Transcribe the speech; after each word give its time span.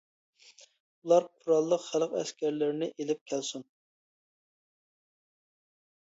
ئۇلار 1.01 1.27
قوراللىق 1.43 1.85
خەلق 1.89 2.15
ئەسكەرلىرىنى 2.21 2.89
ئېلىپ 3.05 3.23
كەلسۇن. 3.33 3.67